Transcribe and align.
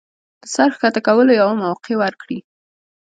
د 0.41 0.43
سر 0.53 0.69
ښکته 0.75 1.01
کولو 1.07 1.31
يوه 1.41 1.53
موقع 1.63 1.93
ورکړي 1.99 2.39